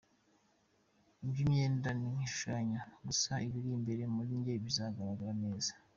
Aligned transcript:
Iby’imyenda 1.25 1.89
ni 1.93 2.07
nk’ishushanya 2.13 2.79
gusa 3.07 3.31
ibiri 3.47 3.69
imbere 3.77 4.03
muri 4.15 4.31
njye 4.39 4.53
bizigaragaza 4.63 5.31
neza”. 5.43 5.71